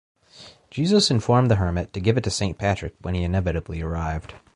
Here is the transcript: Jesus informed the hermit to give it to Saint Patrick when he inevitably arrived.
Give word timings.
Jesus 0.71 1.11
informed 1.11 1.51
the 1.51 1.57
hermit 1.57 1.93
to 1.93 1.99
give 1.99 2.17
it 2.17 2.23
to 2.23 2.31
Saint 2.31 2.57
Patrick 2.57 2.95
when 3.01 3.13
he 3.13 3.21
inevitably 3.23 3.83
arrived. 3.83 4.33